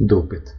Допит. 0.00 0.54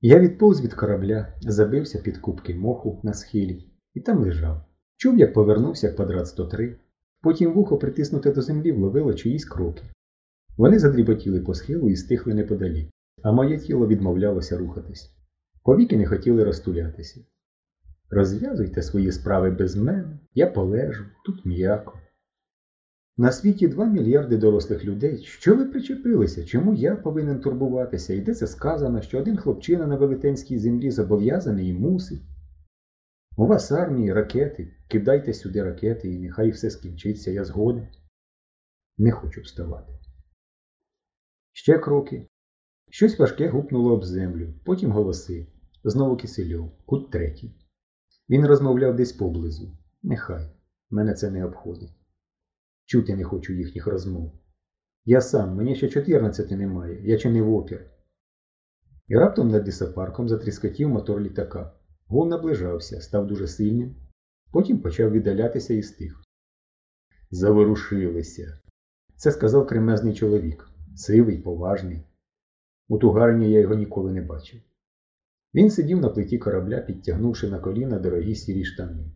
Я 0.00 0.18
відповз 0.18 0.60
від 0.60 0.74
корабля, 0.74 1.34
забився 1.40 1.98
під 1.98 2.18
кубки 2.18 2.54
моху 2.54 3.00
на 3.02 3.14
схилі 3.14 3.70
і 3.94 4.00
там 4.00 4.18
лежав. 4.18 4.64
Чув, 4.96 5.18
як 5.18 5.32
повернувся 5.32 5.92
квадрат 5.92 6.26
103. 6.26 6.76
Потім 7.22 7.52
вухо, 7.52 7.78
притиснуте 7.78 8.32
до 8.32 8.42
землі, 8.42 8.72
вловило 8.72 9.14
чиїсь 9.14 9.44
кроки. 9.44 9.82
Вони 10.56 10.78
задріботіли 10.78 11.40
по 11.40 11.54
схилу 11.54 11.90
і 11.90 11.96
стихли 11.96 12.34
неподалік, 12.34 12.90
а 13.22 13.32
моє 13.32 13.58
тіло 13.58 13.86
відмовлялося 13.86 14.58
рухатись. 14.58 15.10
Повіки 15.62 15.96
не 15.96 16.06
хотіли 16.06 16.44
розтулятися. 16.44 17.20
Розв'язуйте 18.10 18.82
свої 18.82 19.12
справи 19.12 19.50
без 19.50 19.76
мене, 19.76 20.18
я 20.34 20.46
полежу, 20.46 21.04
тут 21.24 21.46
м'яко. 21.46 21.98
На 23.16 23.32
світі 23.32 23.68
2 23.68 23.84
мільярди 23.84 24.36
дорослих 24.36 24.84
людей. 24.84 25.24
Що 25.24 25.56
ви 25.56 25.64
причепилися? 25.64 26.44
Чому 26.44 26.74
я 26.74 26.96
повинен 26.96 27.40
турбуватися? 27.40 28.14
І 28.14 28.20
де 28.20 28.34
це 28.34 28.46
сказано, 28.46 29.02
що 29.02 29.18
один 29.18 29.36
хлопчина 29.36 29.86
на 29.86 29.96
велетенській 29.96 30.58
землі 30.58 30.90
зобов'язаний 30.90 31.68
і 31.68 31.72
мусить? 31.72 32.22
У 33.36 33.46
вас 33.46 33.72
армії, 33.72 34.12
ракети. 34.12 34.74
Кидайте 34.88 35.34
сюди 35.34 35.62
ракети 35.62 36.14
і 36.14 36.18
нехай 36.18 36.50
все 36.50 36.70
скінчиться, 36.70 37.30
я 37.30 37.44
згоден. 37.44 37.88
Не 38.98 39.12
хочу 39.12 39.40
вставати. 39.40 39.92
Ще 41.52 41.78
кроки. 41.78 42.26
Щось 42.90 43.18
важке 43.18 43.48
гупнуло 43.48 43.92
об 43.92 44.04
землю, 44.04 44.54
потім 44.64 44.92
голоси. 44.92 45.46
Знову 45.84 46.16
кисельов, 46.16 46.72
кут 46.86 47.10
третій. 47.10 47.54
Він 48.28 48.46
розмовляв 48.46 48.96
десь 48.96 49.12
поблизу. 49.12 49.76
Нехай. 50.02 50.50
Мене 50.90 51.14
це 51.14 51.30
не 51.30 51.44
обходить. 51.44 52.01
Чути 52.92 53.16
не 53.16 53.24
хочу 53.24 53.52
їхніх 53.52 53.86
розмов. 53.86 54.32
Я 55.04 55.20
сам, 55.20 55.56
мені 55.56 55.74
ще 55.76 55.88
14 55.88 56.50
немає, 56.50 57.00
я 57.04 57.18
чинив 57.18 57.54
опір. 57.54 57.90
І 59.08 59.16
раптом 59.16 59.48
над 59.48 59.68
лісопарком 59.68 60.28
затріскотів 60.28 60.88
мотор 60.88 61.20
літака. 61.20 61.72
Гул 62.06 62.28
наближався, 62.28 63.00
став 63.00 63.26
дуже 63.26 63.46
сильним, 63.46 63.96
потім 64.50 64.78
почав 64.78 65.10
віддалятися 65.10 65.74
і 65.74 65.82
стих. 65.82 66.22
Заворушилися. 67.30 68.60
Це 69.16 69.32
сказав 69.32 69.66
кремезний 69.66 70.14
чоловік, 70.14 70.70
сивий, 70.96 71.38
поважний. 71.38 72.02
У 72.88 72.98
тугарині 72.98 73.50
я 73.50 73.60
його 73.60 73.74
ніколи 73.74 74.12
не 74.12 74.22
бачив. 74.22 74.60
Він 75.54 75.70
сидів 75.70 76.00
на 76.00 76.08
плиті 76.08 76.38
корабля, 76.38 76.80
підтягнувши 76.80 77.48
на 77.48 77.58
коліна 77.58 77.98
дорогі 77.98 78.34
сірі 78.34 78.64
штани, 78.64 79.12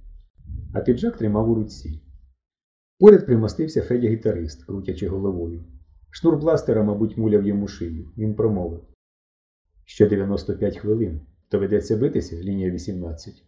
а 0.74 0.80
піджак 0.80 1.16
тримав 1.16 1.50
у 1.50 1.55
руці. 1.55 2.05
Поряд 2.98 3.27
примостився 3.27 3.83
Федя 3.83 4.08
гітарист, 4.08 4.64
крутячи 4.64 5.08
головою. 5.08 5.64
Шнур 6.11 6.36
бластера, 6.36 6.83
мабуть, 6.83 7.16
муляв 7.16 7.47
йому 7.47 7.69
шию. 7.69 8.12
Він 8.16 8.34
промовив. 8.34 8.83
Ще 9.84 10.08
95 10.08 10.78
хвилин. 10.78 11.20
Доведеться 11.50 11.97
битися, 11.97 12.36
лінія 12.36 12.70
18. 12.70 13.44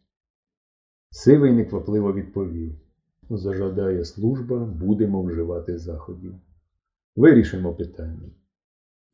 Сивий 1.11 1.53
неквапливо 1.53 2.13
відповів. 2.13 2.81
Зажадає 3.31 4.05
служба, 4.05 4.65
будемо 4.65 5.23
вживати 5.23 5.79
заходів. 5.79 6.35
Вирішимо 7.17 7.75
питання. 7.75 8.31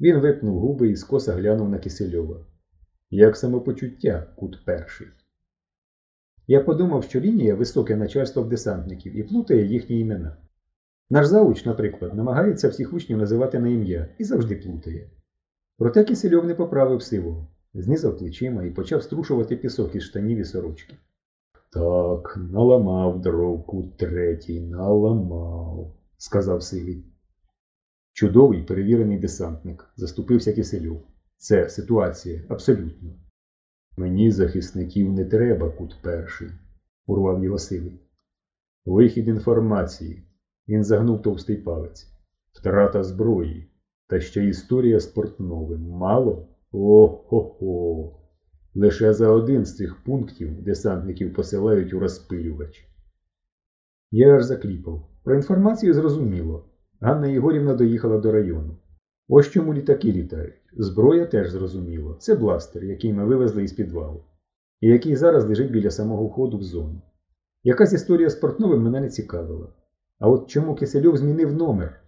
Він 0.01 0.19
випнув 0.19 0.61
губи 0.61 0.89
і 0.89 0.97
скоса 0.97 1.33
глянув 1.33 1.69
на 1.69 1.79
Кисельова. 1.79 2.47
Як 3.11 3.37
самопочуття, 3.37 4.35
кут 4.37 4.65
перший. 4.65 5.07
Я 6.47 6.61
подумав, 6.61 7.05
що 7.05 7.21
лінія 7.21 7.55
високе 7.55 7.97
начальство 7.97 8.43
в 8.43 8.49
десантників 8.49 9.17
і 9.17 9.23
плутає 9.23 9.67
їхні 9.67 10.01
імена. 10.01 10.37
Наш 11.11 11.27
зауч, 11.27 11.65
наприклад, 11.65 12.15
намагається 12.15 12.69
всіх 12.69 12.93
учнів 12.93 13.19
називати 13.19 13.59
на 13.59 13.69
ім'я 13.69 14.09
і 14.19 14.25
завжди 14.25 14.57
плутає. 14.57 15.11
Проте 15.79 16.05
Кисельов 16.05 16.47
не 16.47 16.55
поправив 16.55 17.03
сивого, 17.03 17.49
знизав 17.75 18.19
плечима 18.19 18.65
і 18.65 18.71
почав 18.71 19.03
струшувати 19.03 19.57
пісок 19.57 19.95
із 19.95 20.03
штанів 20.03 20.39
і 20.39 20.45
сорочки. 20.45 20.95
Так, 21.73 22.39
наламав 22.53 23.21
дровку 23.21 23.93
третій, 23.97 24.61
наламав, 24.61 25.95
сказав 26.17 26.63
сивий. 26.63 27.05
Чудовий 28.13 28.63
перевірений 28.63 29.19
десантник, 29.19 29.93
заступився 29.97 30.53
Кисельов. 30.53 31.03
Це 31.37 31.69
ситуація 31.69 32.43
абсолютно. 32.49 33.11
Мені 33.97 34.31
захисників 34.31 35.13
не 35.13 35.25
треба, 35.25 35.71
кут 35.71 35.97
перший, 36.03 36.49
урвав 37.07 37.45
його 37.45 37.59
сивий. 37.59 38.01
Вихід 38.85 39.29
інформації. 39.29 40.23
Він 40.69 40.85
загнув 40.85 41.23
товстий 41.23 41.57
палець. 41.57 42.07
Втрата 42.53 43.03
зброї. 43.03 43.71
Та 44.07 44.21
ще 44.21 44.45
історія 44.45 45.01
з 45.01 45.07
портновим. 45.07 45.81
Мало? 45.81 46.49
О-хо-хо. 46.73 48.21
Лише 48.75 49.13
за 49.13 49.29
один 49.29 49.65
з 49.65 49.77
цих 49.77 50.05
пунктів 50.05 50.63
десантників 50.63 51.35
посилають 51.35 51.95
у 51.95 51.99
розпилювач. 51.99 52.89
Я 54.11 54.37
аж 54.37 54.45
закліпав. 54.45 55.09
Про 55.25 55.35
інформацію 55.35 55.95
зрозуміло. 55.95 56.65
Ганна 57.01 57.27
Єгорівна 57.27 57.75
доїхала 57.75 58.19
до 58.19 58.33
району. 58.33 58.77
Ось 59.29 59.51
чому 59.51 59.75
літаки 59.75 60.13
літають. 60.13 60.55
Зброя 60.77 61.27
теж 61.27 61.51
зрозуміло. 61.51 62.17
Це 62.21 62.35
бластер, 62.35 62.85
який 62.85 63.13
ми 63.13 63.25
вивезли 63.25 63.65
із 63.65 63.73
підвалу, 63.73 64.25
і 64.81 64.89
який 64.89 65.17
зараз 65.17 65.45
лежить 65.45 65.71
біля 65.71 65.91
самого 65.91 66.25
входу 66.25 66.59
в 66.59 66.63
зону. 66.63 67.03
Якась 67.63 67.93
історія 67.93 68.31
з 68.31 68.35
портновим 68.35 68.83
мене 68.83 69.01
не 69.01 69.09
цікавила. 69.09 69.69
А 70.19 70.29
от 70.29 70.51
чому 70.51 70.75
Кисельов 70.75 71.17
змінив 71.17 71.55
номер? 71.55 72.01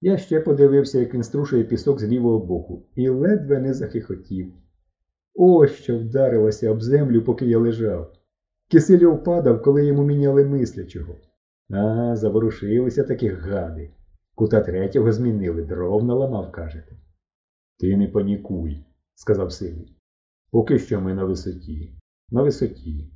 Я 0.00 0.16
ще 0.16 0.40
подивився, 0.40 0.98
як 0.98 1.14
він 1.14 1.22
струшує 1.22 1.64
пісок 1.64 2.00
з 2.00 2.04
лівого 2.04 2.38
боку, 2.38 2.82
і 2.94 3.08
ледве 3.08 3.58
не 3.60 3.74
захихотів. 3.74 4.52
Ось 5.34 5.72
що 5.72 5.98
вдарилося 5.98 6.70
об 6.70 6.82
землю, 6.82 7.22
поки 7.22 7.46
я 7.46 7.58
лежав. 7.58 8.12
Кисельов 8.70 9.24
падав, 9.24 9.62
коли 9.62 9.86
йому 9.86 10.04
міняли 10.04 10.44
мислячого. 10.44 11.16
А, 11.70 12.16
заворушилися 12.16 13.04
такі 13.04 13.28
гади. 13.28 13.90
Кута 14.36 14.60
третього 14.60 15.12
змінили, 15.12 15.62
дров 15.62 16.04
наламав, 16.04 16.52
кажете. 16.52 16.96
Ти 17.78 17.96
не 17.96 18.08
панікуй, 18.08 18.84
сказав 19.14 19.52
сивий. 19.52 19.96
Поки 20.50 20.78
що 20.78 21.00
ми 21.00 21.14
на 21.14 21.24
висоті. 21.24 21.98
На 22.30 22.42
висоті. 22.42 23.10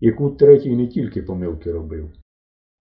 І 0.00 0.12
кут 0.12 0.38
третій 0.38 0.76
не 0.76 0.86
тільки 0.86 1.22
помилки 1.22 1.72
робив. 1.72 2.12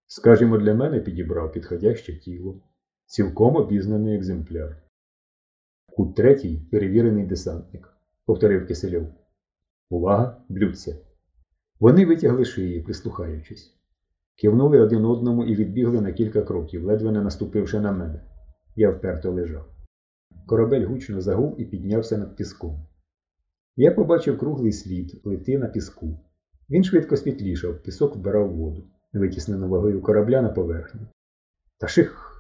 Скажімо, 0.08 0.58
для 0.58 0.74
мене 0.74 1.00
підібрав 1.00 1.52
підходяще 1.52 2.20
тіло. 2.20 2.62
Цілком 3.06 3.56
обізнаний 3.56 4.16
екземпляр. 4.16 4.84
Кут 5.92 6.16
третій 6.16 6.62
перевірений 6.72 7.26
десантник, 7.26 7.98
повторив 8.26 8.68
Кисельов. 8.68 9.14
Увага, 9.90 10.46
блюдця. 10.50 10.96
Вони 11.80 12.06
витягли 12.06 12.46
шиї, 12.46 12.82
прислухаючись. 12.82 13.77
Кивнули 14.38 14.80
один 14.80 15.06
одному 15.06 15.44
і 15.44 15.56
відбігли 15.56 16.02
на 16.02 16.12
кілька 16.12 16.42
кроків, 16.42 16.86
ледве 16.86 17.12
не 17.12 17.22
наступивши 17.22 17.80
на 17.80 17.92
мене. 17.92 18.22
Я 18.76 18.92
вперто 18.92 19.32
лежав. 19.32 19.66
Корабель 20.48 20.86
гучно 20.86 21.22
загув 21.22 21.62
і 21.62 21.66
піднявся 21.66 22.18
над 22.18 22.36
піском. 22.36 22.88
Я 23.76 23.92
побачив 23.92 24.38
круглий 24.38 24.72
слід 24.72 25.22
плити 25.24 25.58
на 25.58 25.68
піску. 25.68 26.20
Він 26.70 26.84
швидко 26.84 27.18
світлішав, 27.18 27.84
пісок 27.84 28.16
вбирав 28.16 28.56
воду, 28.56 28.84
витіснену 29.14 29.70
вагою 29.70 30.02
корабля 30.02 30.42
на 30.42 30.50
поверхню. 30.50 31.02
Та 31.78 31.88
ших! 31.88 32.34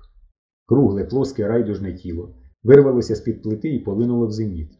Кругле, 0.66 1.06
плоске 1.06 1.47
райдужне 1.47 1.94
тіло 1.94 2.36
вирвалося 2.68 3.16
з-під 3.16 3.41
плити 3.41 3.69
і 3.69 3.80
полинуло 3.80 4.28
в 4.28 4.31
зеніт. 4.31 4.72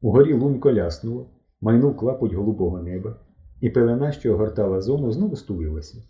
Угорі 0.00 0.34
лунко 0.34 0.72
ляснуло, 0.72 1.30
майнув 1.60 1.96
клапоть 1.96 2.32
голубого 2.32 2.82
неба, 2.82 3.20
і 3.60 3.70
пелена, 3.70 4.12
що 4.12 4.34
огортала 4.34 4.80
зону, 4.80 5.12
знову 5.12 5.36
стулилася. 5.36 6.02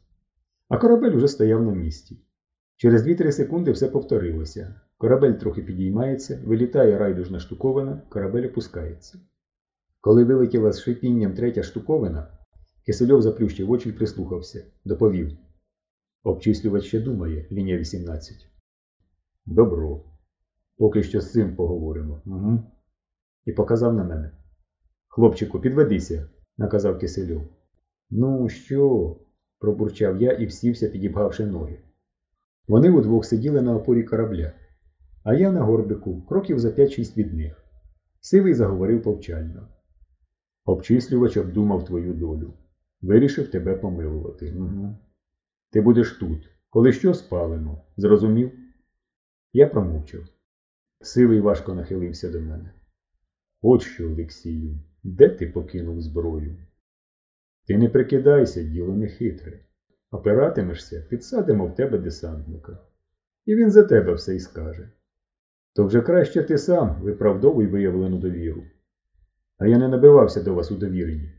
А 0.70 0.78
корабель 0.78 1.16
уже 1.16 1.28
стояв 1.28 1.62
на 1.62 1.72
місці. 1.72 2.18
Через 2.76 3.06
2-3 3.06 3.32
секунди 3.32 3.72
все 3.72 3.88
повторилося. 3.88 4.80
Корабель 4.98 5.32
трохи 5.32 5.62
підіймається, 5.62 6.42
вилітає 6.44 6.98
райдужна 6.98 7.40
штуковина, 7.40 8.02
корабель 8.08 8.46
опускається. 8.46 9.18
Коли 10.00 10.24
вилетіла 10.24 10.72
з 10.72 10.80
шипінням 10.80 11.34
третя 11.34 11.62
штуковина, 11.62 12.38
Кисельов 12.86 13.22
заплющив 13.22 13.70
очі 13.70 13.88
і 13.88 13.92
прислухався, 13.92 14.64
доповів. 14.84 15.38
Обчислювач 16.22 16.84
ще 16.84 17.00
думає, 17.00 17.46
лінія 17.52 17.78
18. 17.78 18.36
Добро. 19.46 20.04
Поки 20.76 21.02
що 21.02 21.20
з 21.20 21.32
цим 21.32 21.56
поговоримо. 21.56 22.22
Угу. 22.26 22.62
І 23.44 23.52
показав 23.52 23.94
на 23.94 24.04
мене. 24.04 24.30
Хлопчику, 25.08 25.60
підведися, 25.60 26.28
наказав 26.58 26.98
Кисельов. 26.98 27.42
Ну, 28.10 28.48
що? 28.48 29.16
Пробурчав 29.60 30.22
я 30.22 30.32
і 30.32 30.46
всівся, 30.46 30.88
підібгавши 30.88 31.46
ноги. 31.46 31.78
Вони 32.68 32.90
удвох 32.90 33.24
сиділи 33.24 33.62
на 33.62 33.76
опорі 33.76 34.02
корабля, 34.02 34.52
а 35.24 35.34
я 35.34 35.52
на 35.52 35.60
горбику, 35.60 36.22
кроків 36.22 36.58
за 36.58 36.68
5-6 36.68 37.16
від 37.16 37.34
них. 37.34 37.64
Сивий 38.20 38.54
заговорив 38.54 39.02
повчально. 39.02 39.68
Обчислювач 40.64 41.36
обдумав 41.36 41.84
твою 41.84 42.14
долю. 42.14 42.54
Вирішив 43.02 43.50
тебе 43.50 43.74
помилувати. 43.74 44.54
Угу. 44.58 44.96
Ти 45.70 45.80
будеш 45.80 46.12
тут. 46.12 46.48
Коли 46.70 46.92
що 46.92 47.14
спалимо. 47.14 47.84
Зрозумів? 47.96 48.52
Я 49.52 49.66
промовчав. 49.66 50.20
Сивий 51.00 51.40
важко 51.40 51.74
нахилився 51.74 52.30
до 52.30 52.40
мене. 52.40 52.74
От 53.62 53.82
що, 53.82 54.06
Олексію, 54.10 54.78
де 55.02 55.28
ти 55.28 55.46
покинув 55.46 56.00
зброю? 56.00 56.56
Ти 57.70 57.78
не 57.78 57.88
прикидайся, 57.88 58.62
діло 58.62 58.96
не 58.96 59.08
хитре. 59.08 59.60
Опиратимешся, 60.10 61.06
підсадимо 61.10 61.66
в 61.66 61.74
тебе 61.74 61.98
десантника. 61.98 62.78
І 63.46 63.54
він 63.54 63.70
за 63.70 63.82
тебе 63.82 64.14
все 64.14 64.36
й 64.36 64.40
скаже. 64.40 64.90
То 65.74 65.84
вже 65.84 66.02
краще 66.02 66.42
ти 66.42 66.58
сам 66.58 67.02
виправдовуй 67.02 67.66
виявлену 67.66 68.18
довіру. 68.18 68.62
А 69.58 69.66
я 69.66 69.78
не 69.78 69.88
набивався 69.88 70.42
до 70.42 70.54
вас 70.54 70.70
у 70.70 70.76
довіренні. 70.76 71.32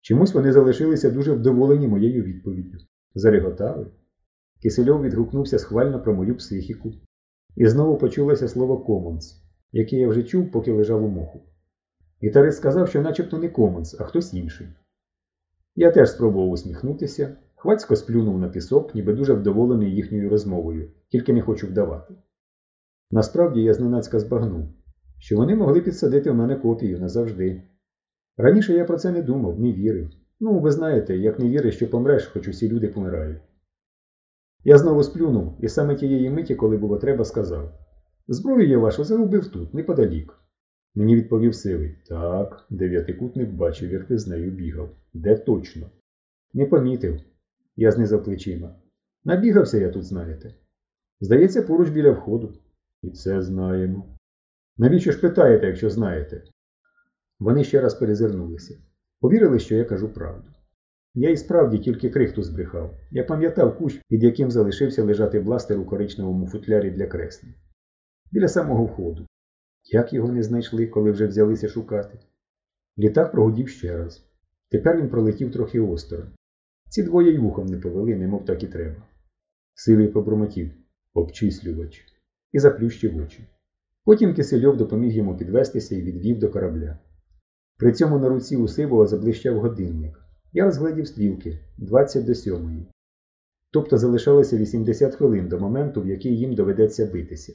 Чомусь 0.00 0.34
вони 0.34 0.52
залишилися 0.52 1.10
дуже 1.10 1.32
вдоволені 1.32 1.88
моєю 1.88 2.22
відповіддю. 2.22 2.78
Зареготали. 3.14 3.86
Кисельов 4.62 5.02
відгукнувся 5.02 5.58
схвально 5.58 6.02
про 6.02 6.14
мою 6.14 6.36
психіку. 6.36 6.92
І 7.56 7.66
знову 7.66 7.98
почулося 7.98 8.48
слово 8.48 8.78
«комонс», 8.78 9.42
яке 9.72 9.96
я 9.96 10.08
вже 10.08 10.22
чув, 10.22 10.50
поки 10.50 10.72
лежав 10.72 11.04
у 11.04 11.08
моху. 11.08 11.42
Гітарист 12.22 12.58
сказав, 12.58 12.88
що 12.88 13.02
начебто 13.02 13.38
не 13.38 13.48
комонс, 13.48 14.00
а 14.00 14.04
хтось 14.04 14.34
інший. 14.34 14.68
Я 15.76 15.90
теж 15.90 16.10
спробував 16.10 16.50
усміхнутися, 16.50 17.36
хвацько 17.56 17.96
сплюнув 17.96 18.38
на 18.38 18.48
пісок, 18.48 18.94
ніби 18.94 19.12
дуже 19.12 19.34
вдоволений 19.34 19.94
їхньою 19.94 20.30
розмовою, 20.30 20.90
тільки 21.08 21.32
не 21.32 21.42
хочу 21.42 21.66
вдавати. 21.66 22.14
Насправді 23.10 23.62
я 23.62 23.74
зненацька 23.74 24.18
збагнув, 24.18 24.68
що 25.18 25.36
вони 25.36 25.54
могли 25.54 25.80
підсадити 25.80 26.30
в 26.30 26.34
мене 26.34 26.56
копію 26.56 27.00
назавжди. 27.00 27.62
Раніше 28.36 28.74
я 28.74 28.84
про 28.84 28.98
це 28.98 29.10
не 29.10 29.22
думав, 29.22 29.60
не 29.60 29.72
вірив. 29.72 30.10
Ну, 30.40 30.58
ви 30.58 30.70
знаєте, 30.70 31.16
як 31.16 31.38
не 31.38 31.48
віриш, 31.50 31.76
що 31.76 31.90
помреш, 31.90 32.26
хоч 32.26 32.48
усі 32.48 32.68
люди 32.68 32.88
помирають. 32.88 33.42
Я 34.64 34.78
знову 34.78 35.02
сплюнув, 35.02 35.58
і 35.60 35.68
саме 35.68 35.94
тієї 35.94 36.30
миті, 36.30 36.54
коли 36.54 36.76
було 36.76 36.98
треба, 36.98 37.24
сказав 37.24 37.72
Зброю 38.28 38.68
я 38.68 38.78
вашу 38.78 39.04
загубив 39.04 39.48
тут, 39.48 39.74
неподалік. 39.74 40.41
Мені 40.94 41.16
відповів 41.16 41.54
сивий. 41.54 41.96
Так, 42.08 42.66
дев'ятикутник 42.70 43.50
бачив, 43.50 43.92
як 43.92 44.04
ти 44.04 44.18
з 44.18 44.26
нею 44.26 44.50
бігав. 44.50 44.90
Де 45.14 45.36
точно? 45.36 45.90
Не 46.54 46.66
помітив. 46.66 47.20
Я 47.76 47.92
знизав 47.92 48.24
плечима. 48.24 48.74
Набігався 49.24 49.78
я 49.78 49.90
тут, 49.90 50.04
знаєте. 50.04 50.54
Здається, 51.20 51.62
поруч 51.62 51.88
біля 51.88 52.10
входу. 52.10 52.54
І 53.02 53.10
це 53.10 53.42
знаємо. 53.42 54.18
Навіщо 54.78 55.12
ж 55.12 55.20
питаєте, 55.20 55.66
якщо 55.66 55.90
знаєте? 55.90 56.42
Вони 57.40 57.64
ще 57.64 57.80
раз 57.80 57.94
перезирнулися. 57.94 58.78
Повірили, 59.20 59.58
що 59.58 59.74
я 59.74 59.84
кажу 59.84 60.08
правду. 60.08 60.50
Я 61.14 61.30
і 61.30 61.36
справді 61.36 61.78
тільки 61.78 62.10
крихту 62.10 62.42
збрехав. 62.42 62.94
Я 63.10 63.24
пам'ятав 63.24 63.78
кущ, 63.78 64.02
під 64.08 64.22
яким 64.22 64.50
залишився 64.50 65.04
лежати 65.04 65.40
бластер 65.40 65.78
у 65.78 65.84
коричневому 65.84 66.46
футлярі 66.46 66.90
для 66.90 67.06
креслень. 67.06 67.54
Біля 68.32 68.48
самого 68.48 68.84
входу. 68.84 69.26
Як 69.94 70.12
його 70.12 70.32
не 70.32 70.42
знайшли, 70.42 70.86
коли 70.86 71.10
вже 71.10 71.26
взялися 71.26 71.68
шукати? 71.68 72.18
Літак 72.98 73.32
прогудів 73.32 73.68
ще 73.68 73.96
раз. 73.96 74.24
Тепер 74.70 74.98
він 74.98 75.08
пролетів 75.08 75.52
трохи 75.52 75.80
осторонь. 75.80 76.32
Ці 76.88 77.02
двоє 77.02 77.32
й 77.32 77.38
вухом 77.38 77.66
не 77.66 77.78
повели, 77.78 78.16
немов 78.16 78.44
так 78.44 78.62
і 78.62 78.66
треба. 78.66 79.02
Сивий 79.74 80.08
побромотів 80.08 80.70
обчислювач 81.14 82.04
і 82.52 82.58
заплющив 82.58 83.16
очі. 83.16 83.48
Потім 84.04 84.34
Кисельов 84.34 84.76
допоміг 84.76 85.12
йому 85.12 85.36
підвестися 85.36 85.94
і 85.96 86.02
відвів 86.02 86.38
до 86.38 86.50
корабля. 86.50 86.98
При 87.76 87.92
цьому 87.92 88.18
на 88.18 88.28
руці 88.28 88.56
у 88.56 88.68
Сивого 88.68 89.06
заблищав 89.06 89.60
годинник. 89.60 90.20
Я 90.52 90.64
розглядів 90.64 91.08
стрілки 91.08 91.58
20 91.78 92.24
до 92.24 92.34
7. 92.34 92.86
Тобто 93.70 93.98
залишалося 93.98 94.56
80 94.56 95.14
хвилин 95.14 95.48
до 95.48 95.60
моменту, 95.60 96.02
в 96.02 96.06
який 96.06 96.38
їм 96.38 96.54
доведеться 96.54 97.06
битися. 97.06 97.52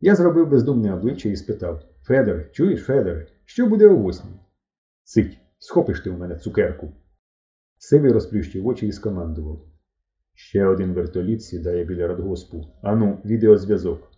Я 0.00 0.14
зробив 0.14 0.48
бездумне 0.48 0.94
обличчя 0.94 1.28
і 1.28 1.36
спитав 1.36 1.82
Федоре, 2.02 2.50
чуєш, 2.52 2.80
Федоре, 2.82 3.26
що 3.44 3.66
буде 3.66 3.88
о 3.88 3.96
восьмій? 3.96 4.40
Сить, 5.04 5.38
схопиш 5.58 6.00
ти 6.00 6.10
у 6.10 6.16
мене 6.18 6.36
цукерку. 6.36 6.92
Сивий 7.78 8.12
розплющив 8.12 8.66
очі 8.66 8.86
і 8.86 8.92
скомандував. 8.92 9.64
Ще 10.34 10.66
один 10.66 10.92
вертоліт 10.92 11.42
сідає 11.42 11.84
біля 11.84 12.08
радгоспу. 12.08 12.66
Ану, 12.82 13.22
відеозв'язок. 13.24 14.10